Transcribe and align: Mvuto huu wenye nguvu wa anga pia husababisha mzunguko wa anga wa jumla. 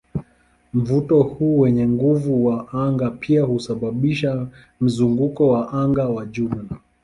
Mvuto 0.73 1.23
huu 1.23 1.59
wenye 1.59 1.87
nguvu 1.87 2.45
wa 2.45 2.73
anga 2.73 3.11
pia 3.11 3.43
husababisha 3.43 4.47
mzunguko 4.81 5.47
wa 5.47 5.73
anga 5.73 6.09
wa 6.09 6.25
jumla. 6.25 6.65